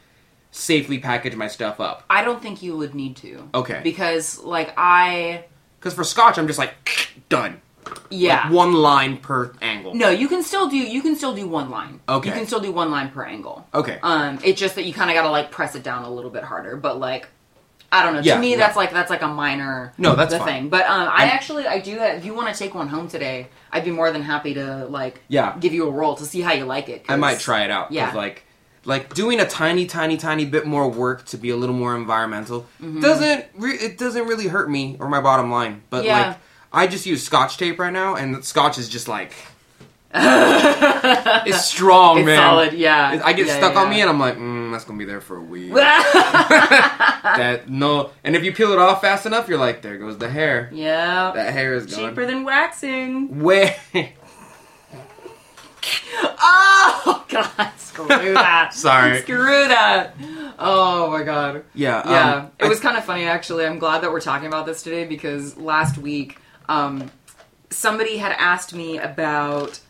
[0.56, 2.04] safely package my stuff up?
[2.08, 3.48] I don't think you would need to.
[3.54, 3.80] Okay.
[3.82, 5.44] Because like I
[5.78, 6.74] Because for Scotch, I'm just like
[7.28, 7.60] done.
[8.10, 8.44] Yeah.
[8.44, 9.94] Like one line per angle.
[9.94, 12.00] No, you can still do you can still do one line.
[12.08, 12.30] Okay.
[12.30, 13.66] You can still do one line per angle.
[13.74, 13.98] Okay.
[14.02, 16.30] Um, it's just that you kind of got to like press it down a little
[16.30, 16.76] bit harder.
[16.76, 17.28] But like,
[17.92, 18.20] I don't know.
[18.20, 18.56] Yeah, to me, yeah.
[18.56, 19.92] that's like that's like a minor.
[19.98, 20.48] No, that's the fine.
[20.48, 20.68] thing.
[20.70, 22.16] But um, I I'm- actually I do that.
[22.16, 25.20] If you want to take one home today, I'd be more than happy to like
[25.28, 25.56] Yeah.
[25.60, 27.04] give you a roll to see how you like it.
[27.08, 27.92] I might try it out.
[27.92, 28.12] Yeah.
[28.12, 28.42] Like,
[28.86, 32.66] like doing a tiny, tiny, tiny bit more work to be a little more environmental
[32.82, 33.00] Mm-hmm.
[33.00, 35.82] doesn't re- it doesn't really hurt me or my bottom line.
[35.90, 36.28] But Yeah.
[36.28, 36.38] like,
[36.72, 39.32] I just use Scotch tape right now, and Scotch is just like.
[40.18, 42.38] it's strong, It's man.
[42.38, 42.72] solid.
[42.72, 43.20] Yeah.
[43.24, 45.36] I get Yeah, stuck on me, and I'm like, mm, that's gonna be there for
[45.36, 45.74] a week.
[45.74, 50.28] that no, and if you peel it off fast enough, you're like, there goes the
[50.30, 50.70] hair.
[50.72, 51.32] yeah.
[51.34, 52.08] That hair is gone.
[52.10, 53.40] Cheaper than waxing.
[53.42, 53.76] Way.
[56.18, 57.72] Oh God!
[58.08, 58.70] Screw that.
[58.74, 59.20] Sorry.
[59.20, 60.14] Screw that.
[60.58, 61.64] Oh my God.
[61.74, 62.08] yeah.
[62.08, 63.66] Yeah, um, it I- was kind of funny actually.
[63.66, 66.38] I'm glad that we're talking about this today because last week,
[66.68, 67.10] um,
[67.70, 69.80] somebody had asked me about.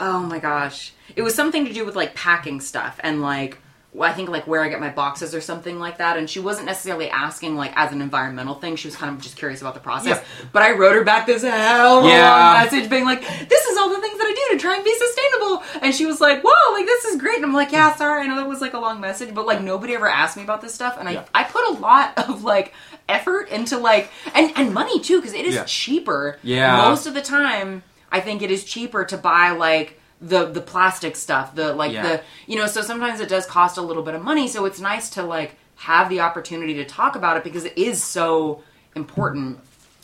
[0.00, 3.58] Oh my gosh, it was something to do with like packing stuff and like.
[4.00, 6.66] I think like where I get my boxes or something like that, and she wasn't
[6.66, 8.74] necessarily asking like as an environmental thing.
[8.76, 10.18] She was kind of just curious about the process.
[10.20, 10.46] Yeah.
[10.52, 12.28] But I wrote her back this hell Yeah.
[12.54, 14.84] long message, being like, "This is all the things that I do to try and
[14.84, 17.94] be sustainable." And she was like, "Whoa, like this is great." And I'm like, "Yeah,
[17.94, 20.42] sorry, I know that was like a long message, but like nobody ever asked me
[20.42, 21.24] about this stuff, and I Yeah.
[21.34, 22.72] I put a lot of like
[23.08, 25.64] effort into like and and money too because it is Yeah.
[25.66, 26.38] cheaper.
[26.42, 26.76] Yeah.
[26.88, 31.16] most of the time, I think it is cheaper to buy like the the plastic
[31.16, 32.02] stuff, the like Yeah.
[32.02, 32.66] the you know.
[32.66, 34.48] So sometimes it does cost a little bit of money.
[34.48, 38.02] So it's nice to like have the opportunity to talk about it because it is
[38.02, 38.62] so
[38.94, 39.58] important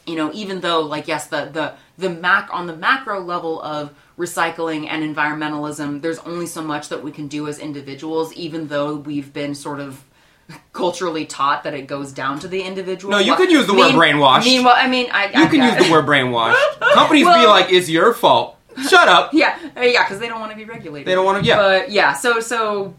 [0.06, 3.94] you know even though like yes the the the mac on the macro level of
[4.18, 8.96] recycling and environmentalism there's only so much that we can do as individuals even though
[8.96, 10.02] we've been sort of
[10.72, 13.92] culturally taught that it goes down to the individual No, you could use the word
[13.92, 14.44] brainwashed.
[14.44, 16.56] meanwhile i mean i You can use the word brainwash.
[16.94, 18.56] Companies be like, "It's your fault."
[18.88, 19.30] Shut up.
[19.34, 21.48] yeah uh, yeah because they don't want to be regulated They don't want to.
[21.48, 21.56] Yeah.
[21.56, 22.94] but yeah so so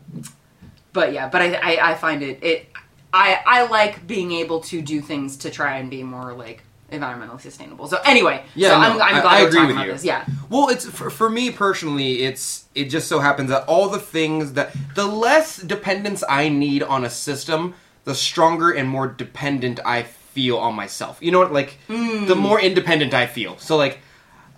[0.93, 2.69] but yeah but I, I i find it it
[3.13, 7.39] i i like being able to do things to try and be more like environmentally
[7.39, 9.85] sustainable so anyway Yeah, so no, i'm, I'm glad I we're agree talking with about
[9.87, 9.91] you.
[9.93, 12.23] this yeah Well, it's for, for me personally.
[12.23, 16.83] It's it just so happens that all the things that the less dependence I need
[16.83, 21.17] on a system, the stronger and more dependent I feel on myself.
[21.21, 21.53] You know what?
[21.53, 22.25] Like Hmm.
[22.25, 23.57] the more independent I feel.
[23.59, 23.99] So like,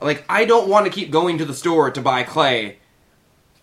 [0.02, 2.78] like I don't want to keep going to the store to buy clay.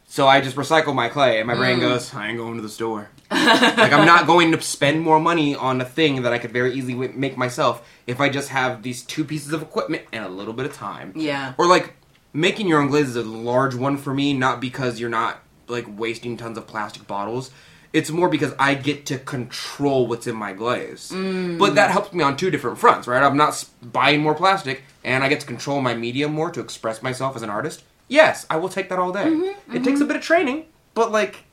[0.07, 1.83] So I just recycle my clay, and my brain Hmm.
[1.83, 5.55] goes, "I ain't going to the store." like I'm not going to spend more money
[5.55, 8.83] on a thing that I could very easily wi- make myself if I just have
[8.83, 11.12] these two pieces of equipment and a little bit of time.
[11.14, 11.53] Yeah.
[11.59, 11.95] Or like
[12.33, 15.87] making your own glaze is a large one for me, not because you're not like
[15.97, 17.53] wasting tons of plastic bottles.
[17.92, 21.11] It's more because I get to control what's in my glaze.
[21.11, 23.22] But that helps me on two different fronts, right?
[23.22, 27.03] I'm not buying more plastic, and I get to control my medium more to express
[27.03, 27.83] myself as an artist.
[28.07, 29.24] Yes, I will take that all day.
[29.24, 29.83] Mm-hmm, it mm-hmm.
[29.85, 31.44] takes a bit of training, but like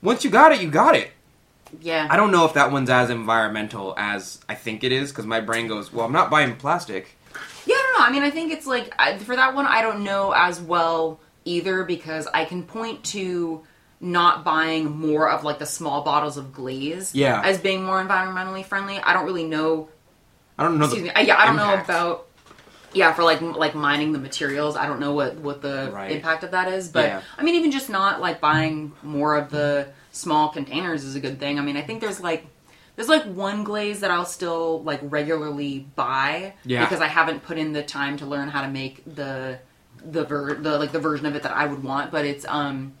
[0.00, 1.10] once you got it, you got it.
[1.80, 5.26] yeah I don't know if that one's as environmental as I think it is because
[5.26, 7.16] my brain goes, "Well, I'm not buying plastic."
[7.66, 8.06] Yeah, I don't know.
[8.06, 11.20] I mean, I think it's like I, for that one, I don't know as well
[11.44, 13.62] either because I can point to
[14.02, 17.40] not buying more of like the small bottles of glaze Yeah.
[17.42, 18.98] as being more environmentally friendly.
[18.98, 19.88] I don't really know.
[20.58, 20.84] I don't know.
[20.86, 21.10] Excuse me.
[21.14, 22.26] I, yeah, I don't know about.
[22.94, 26.10] Yeah, for like like mining the materials, I don't know what what the Right.
[26.12, 27.20] impact of that is, but Yeah.
[27.38, 31.38] I mean, even just not like buying more of the small containers is a good
[31.40, 31.58] thing.
[31.58, 32.44] I mean, I think there's like
[32.96, 36.84] there's like one glaze that I'll still like regularly buy Yeah.
[36.84, 39.58] because I haven't put in the time to learn how to make the
[40.04, 42.92] the ver- the like the version of it that I would want, but it's um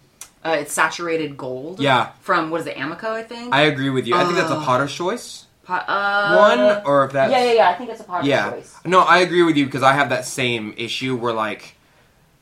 [0.44, 1.80] uh, it's saturated gold.
[1.80, 2.10] Yeah.
[2.20, 3.04] From what is it, Amaco?
[3.10, 3.54] I think.
[3.54, 4.14] I agree with you.
[4.14, 7.52] I think that's a Uh, Potter's choice Po- uh, one, or if that's yeah, yeah,
[7.52, 7.68] yeah.
[7.70, 8.50] I think it's a Potter's yeah.
[8.50, 8.74] choice.
[8.84, 11.76] No, I agree with you because I have that same issue where like,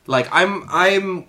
[0.07, 1.27] like I'm I'm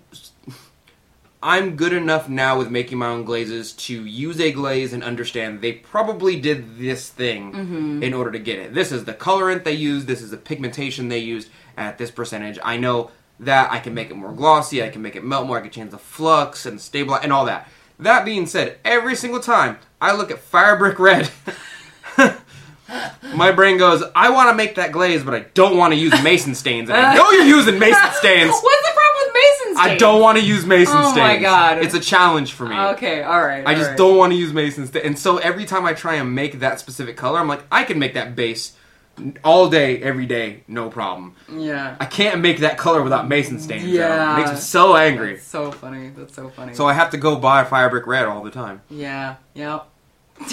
[1.41, 5.61] I'm good enough now with making my own glazes to use a glaze and understand
[5.61, 8.01] they probably did this thing Mm-hmm.
[8.03, 8.73] in order to get it.
[8.73, 10.07] This is the colorant they used.
[10.07, 12.57] This is the pigmentation they used at this percentage.
[12.63, 14.83] I know that I can make it more glossy.
[14.83, 15.57] I can make it melt more.
[15.57, 17.67] I can change the flux and stabilize and all that.
[17.99, 21.29] That being said, every single time I look at Firebrick Red.
[23.33, 26.11] My brain goes, I want to make that glaze, but I don't want to use
[26.23, 26.89] mason stains.
[26.89, 28.51] And I know you're using mason stains.
[28.51, 29.91] What's the problem with Mason stains?
[29.93, 31.17] I don't want to use mason Oh stains.
[31.17, 31.79] my God.
[31.79, 32.77] It's a challenge for me.
[32.77, 33.65] Okay, all right.
[33.65, 33.97] I just right.
[33.97, 35.05] don't want to use mason stains.
[35.05, 37.97] And so every time I try and make that specific color, I'm like, I can
[37.97, 38.73] make that base
[39.43, 41.35] all day, every day, no problem.
[41.51, 41.95] Yeah.
[41.99, 43.83] I can't make that color without mason stains.
[43.83, 43.89] though.
[43.89, 44.33] Yeah.
[44.33, 45.35] It makes me so angry.
[45.35, 46.09] That's so funny.
[46.09, 46.73] That's so funny.
[46.73, 48.81] So I have to go buy Fire Brick Red all the time.
[48.89, 49.35] yeah.
[49.53, 49.87] Yep.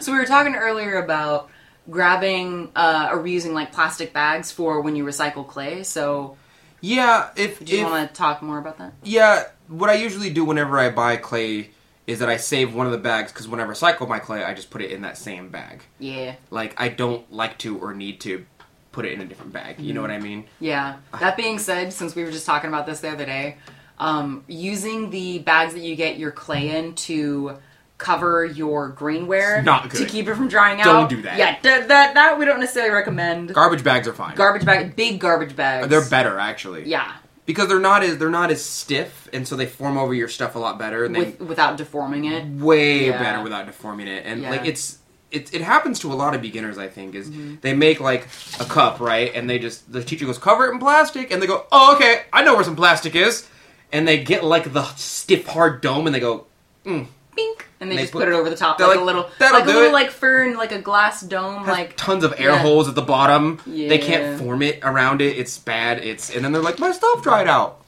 [0.00, 1.48] so we were talking earlier about
[1.90, 5.82] grabbing uh, or reusing like plastic bags for when you recycle clay.
[5.82, 6.36] So,
[6.80, 8.92] Yeah, if, do you want to talk more about that?
[9.02, 11.70] yeah, what I usually do whenever I buy clay
[12.06, 14.54] is that I save one of the bags because when I recycle my clay, I
[14.54, 15.82] just put it in that same bag.
[15.98, 18.44] Yeah, Like I don't like to or need to
[18.90, 19.78] put it in a different bag.
[19.80, 20.44] You know what I mean?
[20.60, 20.96] yeah.
[21.20, 23.56] That being said, since we were just talking about this the other day,
[23.98, 27.58] um, using the bags that you get your clay in to
[27.98, 30.84] cover your greenware Not to keep it from drying out.
[30.84, 31.38] Don't do that.
[31.38, 33.54] Yeah, that that, that we don't necessarily recommend.
[33.54, 34.34] Garbage bags are fine.
[34.34, 35.86] garbage bag, big garbage bags.
[35.86, 36.84] They're better actually.
[36.88, 37.12] Yeah,
[37.46, 40.54] because they're not as they're not as stiff, and so they form over your stuff
[40.54, 42.46] a lot better, and they with without deforming it.
[42.62, 43.18] way Yeah.
[43.22, 44.24] better without deforming it.
[44.26, 44.50] And Yeah.
[44.50, 44.98] like it's
[45.30, 46.76] it, it happens to a lot of beginners.
[46.78, 47.54] I think is Mm-hmm.
[47.62, 48.28] they make like
[48.60, 51.46] a cup right, and they just the teacher goes cover it in plastic, and they
[51.46, 53.48] go oh okay I know where some plastic is,
[53.92, 56.46] and they get like the stiff hard dome, and they go
[56.84, 59.02] mm, Bink, and they, They just put- put, it over the top like, like, a
[59.04, 62.34] little, "That'll like a little it." like fern, like a glass dome, like tons of
[62.38, 62.58] air yeah.
[62.58, 63.58] holes at the bottom.
[63.66, 65.38] They can't form it around it.
[65.38, 66.04] It's bad.
[66.04, 67.80] It's and then they're like my stuff dried out.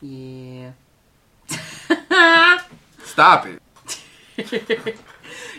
[0.00, 0.72] yeah.
[3.04, 3.62] Stop it.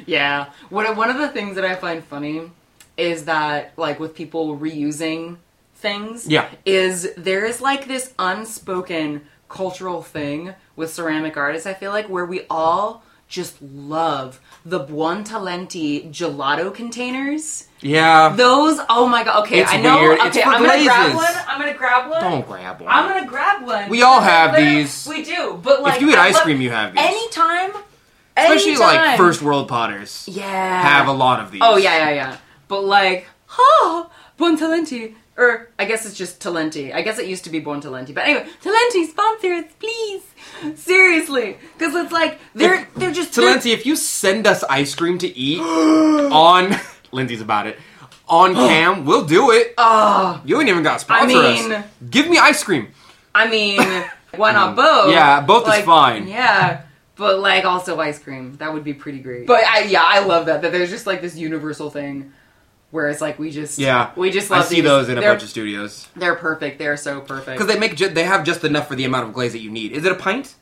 [0.05, 0.49] yeah.
[0.69, 2.49] What one of the things that I find funny
[2.97, 5.37] is that like with people reusing
[5.75, 6.49] things, Yeah.
[6.65, 9.21] is there is like this unspoken
[9.53, 11.67] cultural thing with ceramic artists.
[11.67, 17.67] I feel like where we all just love the Buon Talenti gelato containers.
[17.79, 18.29] Yeah.
[18.35, 19.43] Those, oh my god.
[19.43, 19.99] Okay, It's I know.
[20.01, 20.19] weird.
[20.19, 21.15] Okay, It's for I'm gonna grab glazes.
[21.15, 21.43] one.
[21.47, 22.21] I'm gonna grab one.
[22.21, 22.89] Don't grab one.
[22.91, 23.89] I'm gonna grab one.
[23.89, 25.07] We all have these.
[25.07, 27.01] We do, but like if you eat I ice love- cream, you have these.
[27.03, 27.71] anytime,
[28.35, 31.61] Especially like first world potters yeah, have a lot of these.
[31.63, 32.37] Oh yeah, yeah, yeah.
[32.67, 36.93] But like, oh, Buon Talenti, or I guess it's just Talenti.
[36.93, 40.23] I guess it used to be Buon Talenti, but anyway, Talenti sponsor us, please.
[40.75, 43.63] Seriously, because it's like they're they're just Talenti.
[43.63, 46.75] they're- if you send us ice cream to eat on
[47.11, 47.77] Lindsey's about it
[48.27, 49.73] on cam, we'll do it.
[49.77, 51.85] Oh, You ain't even got sponsor mean- us.
[52.09, 52.89] Give me ice cream.
[53.35, 53.79] I mean,
[54.35, 54.75] why not mm.
[54.75, 55.11] both?
[55.11, 56.27] Yeah, both is fine.
[56.27, 56.83] Yeah.
[57.15, 59.45] But like also ice cream, that would be pretty great.
[59.45, 62.33] But I, yeah, I love that that there's just like this universal thing,
[62.93, 64.83] where it's like we just Yeah, we just I see these.
[64.83, 66.77] those in a they're, bunch of studios They're perfect.
[66.77, 67.57] They're so perfect.
[67.59, 69.71] because they make ju- they have just enough for the amount of glaze that you
[69.71, 69.91] need.
[69.93, 70.53] Is it a pint?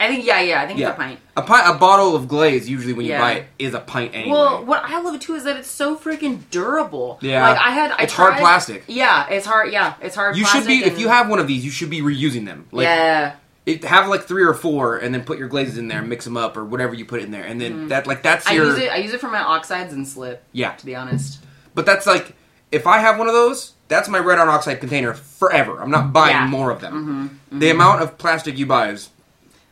[0.00, 0.60] I think yeah, yeah.
[0.62, 1.20] I think Yeah, it's a pint.
[1.36, 3.20] A pint, a bottle of glaze usually when you Yeah.
[3.20, 4.30] buy it is a pint anyway.
[4.32, 7.18] Well, what I love too is that it's so freaking durable.
[7.20, 7.48] Yeah.
[7.48, 7.90] like I had.
[7.92, 8.84] I It's hard plastic.
[8.88, 9.72] Yeah, it's hard.
[9.72, 10.34] Yeah, it's hard.
[10.36, 10.54] Plastic.
[10.54, 12.66] You should be if you have one of these, you should be reusing them.
[12.72, 13.34] Like, yeah,
[13.66, 16.36] it, have like three or four, and then put your glazes in there, mix them
[16.36, 18.62] up, or whatever you put in there, and then that like that's Mm-hmm.
[18.62, 18.92] I use it.
[18.92, 20.42] I use it for my oxides and slip.
[20.52, 20.72] yeah.
[20.74, 21.44] To be honest.
[21.78, 22.34] But that's like
[22.72, 25.80] if I have one of those, that's my red iron oxide container forever.
[25.80, 26.42] I'm not buying Yeah.
[26.42, 26.50] Mm-hmm.
[26.50, 27.40] more of them.
[27.52, 29.10] The amount of plastic you buy is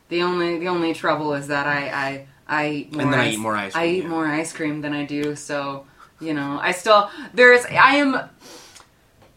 [0.07, 3.29] The only the only trouble is that I I I eat more And then I
[3.31, 4.09] eat more ice Cream, I eat yeah.
[4.09, 5.35] more ice cream than I do.
[5.35, 5.85] So
[6.21, 8.09] you know, I still there's I am.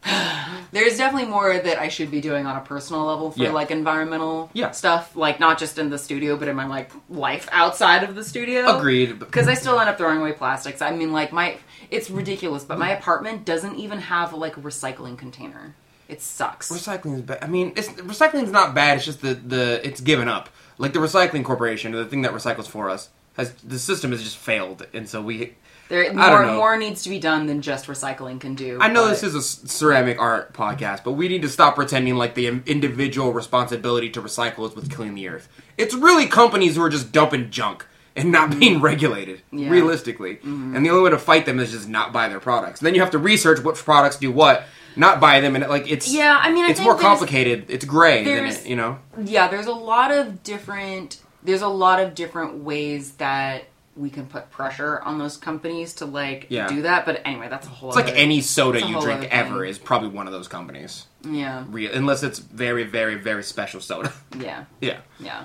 [0.73, 3.51] There's definitely more that I should be doing on a personal level for Yeah.
[3.53, 4.71] like environmental Yeah.
[4.71, 8.25] stuff, like not just in the studio, but in my like life outside of the
[8.25, 8.79] studio.
[8.79, 9.19] agreed.
[9.19, 10.81] because I still end up throwing away plastics.
[10.81, 11.57] I mean, like my,
[11.91, 15.75] it's ridiculous, but my apartment doesn't even have like a recycling container.
[16.09, 16.71] It sucks.
[16.71, 17.39] Recycling is bad.
[17.43, 18.97] I mean, it's recycling is not bad.
[18.97, 20.49] It's just the the it's given up.
[20.79, 24.23] Like the recycling corporation, or the thing that recycles for us, has the system has
[24.23, 25.55] just failed, and so we.
[25.89, 26.55] There, don't more, know.
[26.55, 28.79] more needs to be done than just recycling can do.
[28.81, 32.37] I know this is a ceramic art podcast, but we need to stop pretending like
[32.37, 35.49] the individual responsibility to recycle is with killing the earth.
[35.77, 39.59] It's really companies who are just dumping junk and not being regulated, Mm-hmm.
[39.59, 39.65] Yeah.
[39.65, 39.73] Mm-hmm.
[39.73, 40.39] realistically.
[40.43, 42.81] And the only way to fight them is just not buy their products.
[42.81, 44.65] And then you have to research what products do what,
[44.97, 47.67] not buy them, and like it's Yeah, I mean, I it's more complicated.
[47.69, 48.99] It's gray than it, you know.
[49.23, 51.21] Yeah, there's a lot of different.
[51.43, 53.65] There's a lot of different ways that
[53.97, 56.69] we can put pressure on those companies to like Yeah.
[56.69, 57.07] do that.
[57.07, 57.91] But anyway, that's a whole.
[57.91, 61.07] It's like any soda you drink ever is probably one of those companies.
[61.23, 64.13] Yeah, Real, unless it's very, very, very special soda.
[64.39, 64.65] yeah.
[64.81, 64.99] yeah.
[65.21, 65.45] Yeah.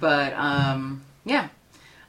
[0.00, 1.48] But um yeah.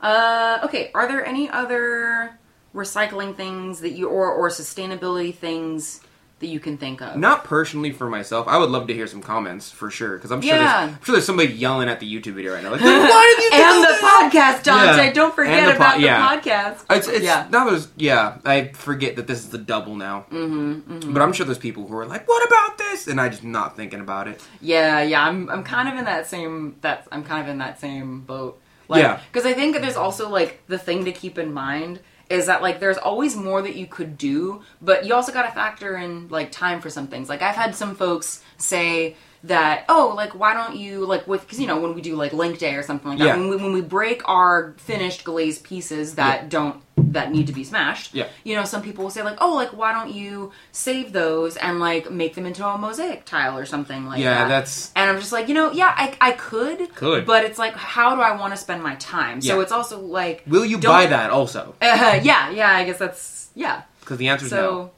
[0.01, 2.37] Uh okay, are there any other
[2.75, 6.01] recycling things that you or or sustainability things
[6.39, 7.17] that you can think of?
[7.17, 8.47] Not personally for myself.
[8.47, 10.85] I would love to hear some comments for sure because I'm sure Yeah.
[10.85, 12.69] there's I'm sure there's somebody yelling at the YouTube video right now.
[12.73, 14.31] Like, why did you and the that?
[14.31, 14.97] podcast, Donte.
[15.07, 15.13] Yeah.
[15.13, 16.85] Don't forget the po- about the podcast.
[16.95, 17.47] It's, it's Yeah.
[17.49, 18.37] now there's yeah.
[18.45, 20.27] I forget that this is the double now.
[20.31, 23.43] Mm-hmm, But I'm sure there's people who are like, "What about this?" And I just
[23.43, 24.43] not thinking about it.
[24.61, 25.23] Yeah, yeah.
[25.25, 28.61] I'm I'm kind of in that same that I'm kind of in that same boat.
[28.87, 29.19] Like, Yeah.
[29.31, 32.79] Because I think there's also like the thing to keep in mind is that like
[32.79, 36.51] there's always more that you could do, but you also got to factor in like
[36.51, 37.29] time for some things.
[37.29, 41.59] Like I've had some folks say that oh like why don't you like with because
[41.59, 43.37] you know when we do like link day or something like that Yeah.
[43.37, 46.81] when we when we break our finished glazed pieces that don't
[47.17, 48.13] that need to be smashed.
[48.13, 48.27] Yeah.
[48.43, 51.79] You know, some people will say like, "Oh, like why don't you save those and
[51.79, 55.19] like make them into a mosaic tile or something like Yeah, that?" that's- And I'm
[55.19, 57.25] just like, you know, yeah, I I could, Could.
[57.25, 59.41] but it's like, how do I want to spend my time?
[59.41, 59.61] So Yeah.
[59.63, 61.75] it's also like, Will you buy that also?
[61.81, 63.81] Uh, yeah, yeah, I guess that's yeah.
[64.01, 64.91] Because the answer is no.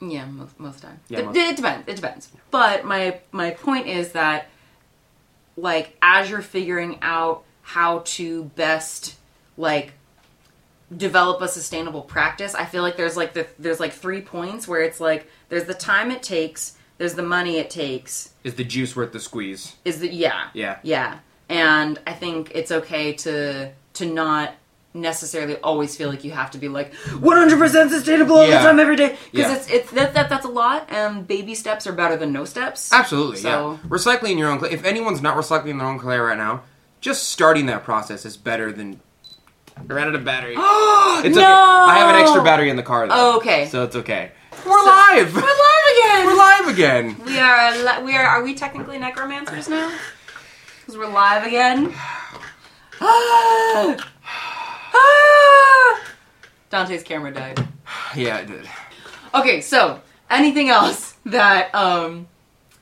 [0.00, 1.00] So, yeah, most most of the time.
[1.08, 1.88] Yeah, it, it depends.
[1.88, 2.28] It depends.
[2.50, 4.46] But my my point is that,
[5.56, 9.16] like, as you're figuring out how to best
[9.56, 9.92] like
[10.96, 14.82] develop a sustainable practice, I feel like there's like the there's like three points where
[14.82, 18.96] it's like there's the time it takes, there's the money it takes, Is the juice
[18.96, 19.76] worth the squeeze?
[19.84, 20.78] is the yeah Yeah.
[20.82, 24.54] yeah, and I think it's okay to to not
[24.94, 28.62] necessarily always feel like you have to be like 100% sustainable all Yeah.
[28.62, 29.56] the time every day because Yeah.
[29.56, 32.90] it's it's that, that that's a lot and baby steps are better than no steps
[32.92, 33.88] Absolutely, So- yeah.
[33.88, 34.70] Recycling your own clay.
[34.70, 36.62] If anyone's not recycling their own clay right now,
[37.00, 39.00] just starting that process is better than.
[39.88, 40.54] I ran out of battery.
[41.20, 41.50] It's no okay.
[41.50, 43.14] I have an extra battery in the car though.
[43.14, 43.66] Oh, okay.
[43.66, 44.30] So it's okay.
[44.64, 45.34] We're live!
[45.34, 47.16] we're live again We're live again!
[47.24, 49.96] we are we are are we technically necromancers now
[50.80, 51.92] because we're live again
[53.00, 53.96] Ah!
[54.94, 56.00] Ah!
[56.70, 57.66] Donte's camera died
[58.16, 58.68] Yeah, it did.
[59.34, 62.26] Okay, so anything else that um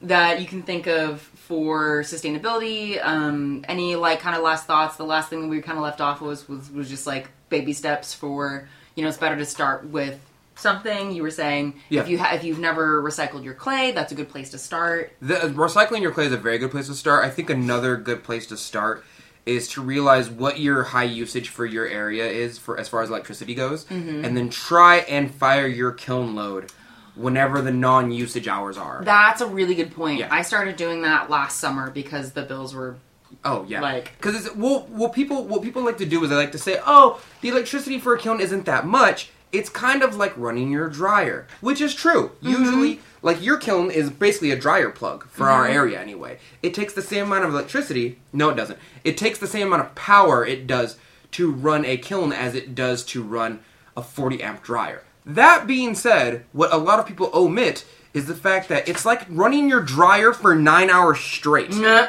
[0.02, 3.04] that you can think of for sustainability?
[3.04, 4.96] Um, any like kind of last thoughts?
[4.96, 8.12] The last thing we kind of left off was was was just like baby steps
[8.14, 10.18] for you know it's better to start with
[10.56, 11.12] something.
[11.12, 12.00] You were saying Yeah.
[12.02, 15.12] if you ha- if you've never recycled your clay, that's a good place to start.
[15.20, 17.24] The, recycling your clay is a very good place to start.
[17.24, 19.04] I think another good place to start
[19.44, 23.10] is to realize what your high usage for your area is for as far as
[23.10, 24.24] electricity goes, Mm-hmm.
[24.24, 26.72] and then try and fire your kiln load
[27.16, 29.02] whenever the non-usage hours are.
[29.04, 30.20] That's a really good point.
[30.20, 30.28] Yeah.
[30.30, 32.96] I started doing that last summer because the bills were
[33.44, 36.36] Oh yeah, Like- because it's well, what people what people like to do is they
[36.36, 39.30] like to say, oh, the electricity for a kiln isn't that much.
[39.52, 42.30] It's kind of like running your dryer, which is true.
[42.42, 42.48] Mm-hmm.
[42.48, 46.38] Usually, like your kiln is basically a dryer plug for our area anyway.
[46.62, 48.18] It takes the same amount of electricity.
[48.32, 48.78] No, it doesn't.
[49.04, 50.96] It takes the same amount of power it does
[51.32, 53.60] to run a kiln as it does to run
[53.96, 55.02] a 40 amp dryer.
[55.26, 57.84] That being said, what a lot of people omit
[58.14, 61.70] is the fact that it's like running your dryer for nine hours straight.
[61.70, 62.08] Nah.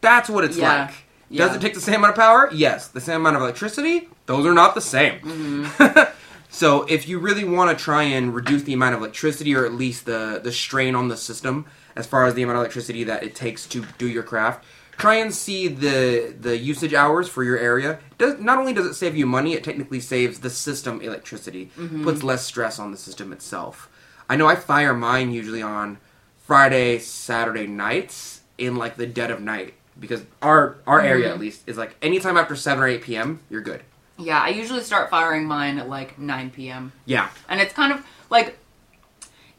[0.00, 0.86] That's what it's Yeah.
[0.86, 0.94] like.
[1.30, 2.48] Does it take the same amount of power?
[2.52, 2.88] Yes.
[2.88, 4.08] The same amount of electricity?
[4.26, 5.18] Those are not the same.
[5.20, 6.12] Mm-hmm.
[6.48, 9.72] so if you really want to try and reduce the amount of electricity or at
[9.72, 13.22] least the, the strain on the system as far as the amount of electricity that
[13.22, 14.64] it takes to do your craft,
[14.98, 17.98] try and see the the usage hours for your area.
[18.18, 21.70] Does not only does it save you money, it technically saves the system electricity.
[21.78, 22.02] Mm-hmm.
[22.04, 23.88] Puts less stress on the system itself.
[24.28, 25.98] I know I fire mine usually on
[26.46, 31.34] Friday, Saturday nights in like the dead of night because our our area Mm-hmm.
[31.34, 33.40] at least is like anytime after 7 or 8 p.m.
[33.50, 33.82] you're good.
[34.18, 36.92] Yeah, I usually start firing mine at like 9 p.m.
[37.04, 37.28] Yeah.
[37.48, 38.58] and it's kind of like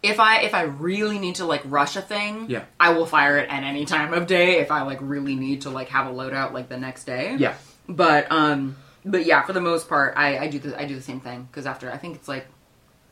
[0.07, 2.63] if I if I really need to like rush a thing, Yeah.
[2.79, 5.69] I will fire it at any time of day if I like really need to
[5.69, 7.35] like have a loadout like the next day.
[7.37, 7.55] Yeah.
[7.87, 11.01] But um but yeah, for the most part I I do the I do the
[11.01, 12.47] same thing cuz after I think it's like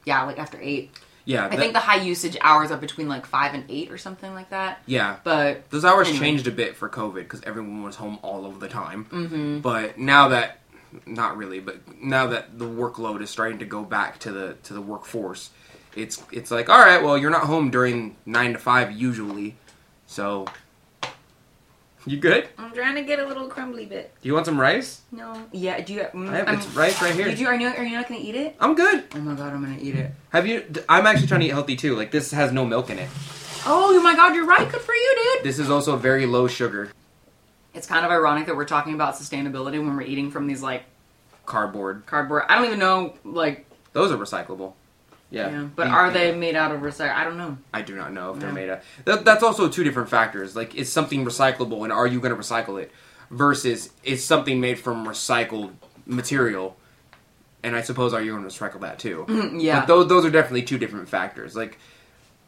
[0.06, 0.92] yeah, like after 8.
[1.26, 1.46] Yeah.
[1.46, 4.34] I that- think the high usage hours are between like 5 and 8 or something
[4.36, 4.82] like that.
[4.86, 5.16] yeah.
[5.24, 6.26] But Those hours Anyway.
[6.26, 9.06] changed a bit for COVID because everyone was home all of the time.
[9.12, 9.60] Mm-hmm.
[9.62, 10.60] But now that,
[11.08, 14.74] not really, but now that the workload is starting to go back to the to
[14.74, 15.50] the workforce,
[15.96, 19.56] it's it's like all right, well, you're not home during nine to five usually,
[20.08, 20.46] so
[22.08, 22.48] you good?
[22.58, 24.14] I'm trying to get a little crumbly bit.
[24.22, 25.02] Do you want some rice?
[25.12, 25.48] No.
[25.52, 27.26] Yeah, do you mm, I have, I it's rice right here.
[27.26, 28.56] Did you are you are you not going to eat it?
[28.60, 29.06] I'm good.
[29.16, 30.12] Oh my god, I'm going to eat it.
[30.30, 30.64] Have you?
[30.88, 31.96] I'm actually trying to eat healthy too.
[31.96, 33.10] Like this has no milk in it.
[33.66, 34.72] Oh my god, you're right.
[34.72, 35.46] Good for you, dude.
[35.46, 36.92] This is also very low sugar
[37.74, 40.84] It's kind of ironic that we're talking about sustainability when we're eating from these like
[41.48, 42.06] cardboard.
[42.06, 42.44] cardboard.
[42.48, 44.74] I don't even know like Those are recyclable.
[45.36, 45.50] Yeah.
[45.52, 47.14] yeah, but You- are they made out of recycle?
[47.14, 47.58] I don't know.
[47.74, 48.80] I do not know if they're made of.
[49.04, 50.56] That, that's also two different factors.
[50.56, 52.92] Like, is something recyclable, and are you going to recycle it?
[53.32, 55.72] Versus, is something made from recycled
[56.06, 56.78] material,
[57.64, 59.26] and I suppose are you going to recycle that too?
[59.60, 59.82] yeah.
[59.82, 61.56] But those those are definitely two different factors.
[61.56, 61.80] Like,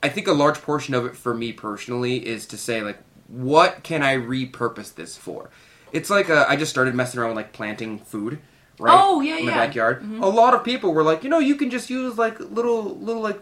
[0.02, 3.84] I think a large portion of it for me personally is to say like, what
[3.84, 5.50] can I repurpose this for?
[5.91, 8.39] It's like uh, I just started messing around with like planting food.
[8.80, 8.98] Right?
[9.00, 9.66] Oh, yeah, in the yeah.
[9.66, 10.04] backyard.
[10.22, 13.22] A lot of people were like, you know, you can just use like little little
[13.22, 13.42] like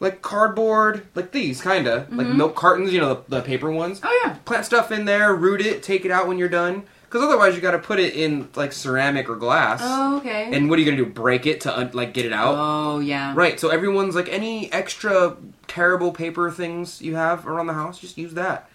[0.00, 4.00] like cardboard, like these kind of like milk cartons, you know, the, the paper ones.
[4.00, 4.08] Mm-hmm.
[4.08, 4.36] Oh yeah.
[4.44, 6.84] Plant stuff in there, root it, take it out when you're done.
[7.04, 9.80] Because otherwise, you got to put it in like ceramic or glass.
[9.82, 10.50] Oh okay.
[10.52, 11.06] And what are you gonna do?
[11.06, 12.54] Break it to un- like get it out?
[12.56, 13.32] oh yeah.
[13.36, 13.58] Right.
[13.58, 15.36] So everyone's like, any extra
[15.68, 18.68] terrible paper things you have around the house, just use that.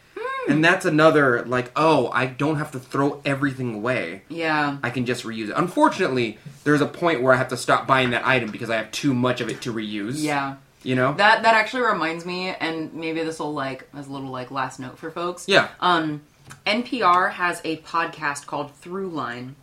[0.50, 4.24] And that's another like, oh, I don't have to throw everything away.
[4.30, 4.78] Yeah.
[4.84, 5.54] I can just reuse it.
[5.56, 8.92] Unfortunately, there's a point where I have to stop buying that item because I have
[8.92, 10.22] too much of it to reuse.
[10.22, 10.56] Yeah.
[10.84, 11.14] You know?
[11.14, 14.80] That that actually reminds me, and maybe this will like as a little like last
[14.80, 15.48] note for folks.
[15.48, 15.68] Yeah.
[15.80, 16.22] Um,
[16.66, 19.54] NPR has a podcast called Throughline,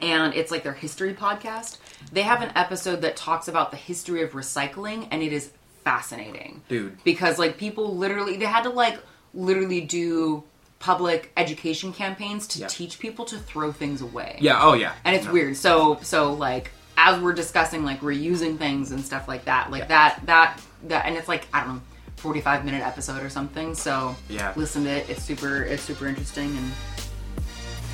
[0.00, 1.78] and it's like their history podcast.
[2.12, 5.50] They have an episode that talks about the history of recycling, and it is
[5.84, 7.02] fascinating, Dude.
[7.02, 8.98] Because like people literally, they had to like
[9.38, 10.42] literally do
[10.80, 14.36] public education campaigns to teach people to throw things away.
[14.40, 14.92] yeah, oh yeah.
[15.04, 15.32] and it's No.
[15.32, 15.56] weird.
[15.56, 19.86] So so like as we're discussing like reusing things and stuff like that, like Yeah.
[19.88, 21.82] that that that, and it's like I don't know,
[22.16, 23.74] forty five minute episode or something.
[23.74, 24.52] So Yeah.
[24.56, 25.08] listen to it.
[25.08, 26.72] It's super it's super interesting, and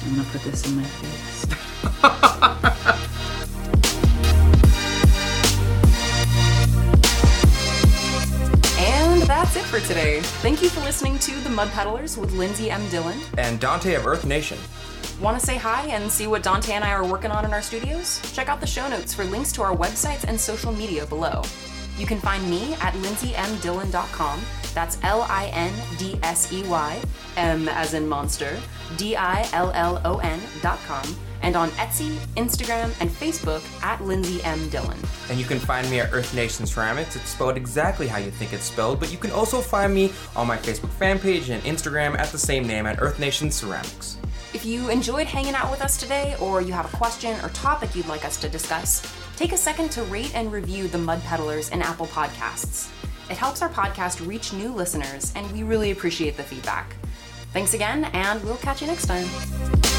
[0.06, 1.46] I'm gonna put this in my face.
[9.54, 10.20] that's it for today.
[10.42, 12.88] Thank you for listening to The Mud Peddlers with Lindsey M.
[12.88, 13.18] Dillon.
[13.38, 14.58] And Donte of Earth Nation.
[15.20, 17.62] Want to say hi and see what Donte and I are working on in our
[17.62, 18.20] studios?
[18.32, 21.42] Check out the show notes for links to our websites and social media below.
[21.98, 24.40] You can find me at lindseymdillon.com.
[24.74, 27.00] That's L I N D S E Y,
[27.36, 28.58] M as in monster,
[28.96, 34.68] D I L L O N.com, and on Etsy, Instagram, and Facebook at Lindsey M.
[34.70, 34.98] Dillon.
[35.28, 37.16] And you can find me at Earth Nation Ceramics.
[37.16, 40.46] It's spelled exactly how you think it's spelled, but you can also find me on
[40.46, 44.18] my Facebook fan page and Instagram at the same name at Earth Nation Ceramics.
[44.54, 47.94] If you enjoyed hanging out with us today, or you have a question or topic
[47.94, 49.02] you'd like us to discuss,
[49.36, 52.90] take a second to rate and review the Mud Peddlers in Apple Podcasts.
[53.30, 56.94] It helps our podcast reach new listeners, and we really appreciate the feedback.
[57.52, 59.93] Thanks again, and we'll catch you next time.